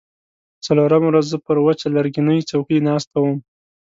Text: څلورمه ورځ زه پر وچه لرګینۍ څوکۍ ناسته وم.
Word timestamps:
څلورمه 0.65 1.07
ورځ 1.09 1.25
زه 1.33 1.37
پر 1.45 1.57
وچه 1.65 1.87
لرګینۍ 1.95 2.39
څوکۍ 2.49 2.79
ناسته 2.87 3.17
وم. 3.19 3.37